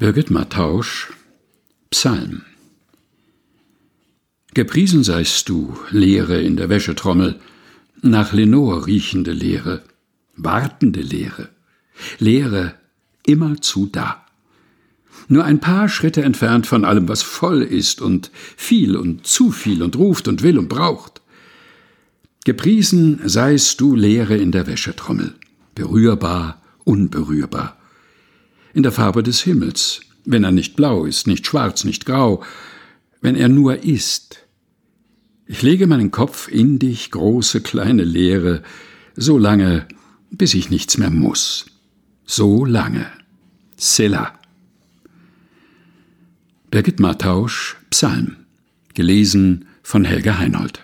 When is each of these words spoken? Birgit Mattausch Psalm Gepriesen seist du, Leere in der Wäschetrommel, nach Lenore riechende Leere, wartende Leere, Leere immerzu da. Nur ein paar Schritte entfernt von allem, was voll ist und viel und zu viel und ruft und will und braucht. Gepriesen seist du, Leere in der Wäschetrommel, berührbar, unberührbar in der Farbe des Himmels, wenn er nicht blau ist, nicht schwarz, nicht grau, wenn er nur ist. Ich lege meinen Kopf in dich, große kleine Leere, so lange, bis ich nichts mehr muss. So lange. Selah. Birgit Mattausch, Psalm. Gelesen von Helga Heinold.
Birgit 0.00 0.30
Mattausch 0.30 1.12
Psalm 1.90 2.40
Gepriesen 4.54 5.04
seist 5.04 5.46
du, 5.50 5.76
Leere 5.90 6.40
in 6.40 6.56
der 6.56 6.70
Wäschetrommel, 6.70 7.38
nach 8.00 8.32
Lenore 8.32 8.86
riechende 8.86 9.32
Leere, 9.32 9.82
wartende 10.36 11.02
Leere, 11.02 11.50
Leere 12.18 12.76
immerzu 13.26 13.90
da. 13.92 14.24
Nur 15.28 15.44
ein 15.44 15.60
paar 15.60 15.90
Schritte 15.90 16.22
entfernt 16.22 16.66
von 16.66 16.86
allem, 16.86 17.06
was 17.06 17.20
voll 17.20 17.60
ist 17.60 18.00
und 18.00 18.30
viel 18.56 18.96
und 18.96 19.26
zu 19.26 19.50
viel 19.52 19.82
und 19.82 19.96
ruft 19.96 20.28
und 20.28 20.42
will 20.42 20.56
und 20.56 20.70
braucht. 20.70 21.20
Gepriesen 22.46 23.20
seist 23.26 23.78
du, 23.82 23.94
Leere 23.94 24.38
in 24.38 24.50
der 24.50 24.66
Wäschetrommel, 24.66 25.34
berührbar, 25.74 26.62
unberührbar 26.84 27.76
in 28.74 28.82
der 28.82 28.92
Farbe 28.92 29.22
des 29.22 29.42
Himmels, 29.42 30.00
wenn 30.24 30.44
er 30.44 30.52
nicht 30.52 30.76
blau 30.76 31.04
ist, 31.04 31.26
nicht 31.26 31.46
schwarz, 31.46 31.84
nicht 31.84 32.06
grau, 32.06 32.42
wenn 33.20 33.36
er 33.36 33.48
nur 33.48 33.82
ist. 33.82 34.46
Ich 35.46 35.62
lege 35.62 35.86
meinen 35.86 36.10
Kopf 36.10 36.48
in 36.48 36.78
dich, 36.78 37.10
große 37.10 37.60
kleine 37.60 38.04
Leere, 38.04 38.62
so 39.16 39.36
lange, 39.38 39.86
bis 40.30 40.54
ich 40.54 40.70
nichts 40.70 40.96
mehr 40.96 41.10
muss. 41.10 41.66
So 42.24 42.64
lange. 42.64 43.06
Selah. 43.76 44.38
Birgit 46.70 47.00
Mattausch, 47.00 47.76
Psalm. 47.90 48.36
Gelesen 48.94 49.66
von 49.82 50.04
Helga 50.04 50.38
Heinold. 50.38 50.80